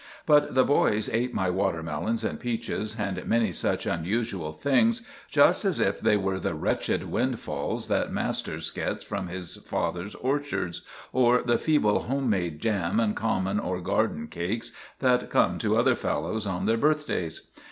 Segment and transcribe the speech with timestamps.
[0.25, 5.63] But the boys ate my water melons and peaches and many such unusual things, just
[5.63, 11.43] as if they were the wretched windfalls that Masters gets from his father's orchards, or
[11.43, 16.47] the feeble home made jam and common or garden cakes that come to other fellows
[16.47, 17.51] on their birthdays.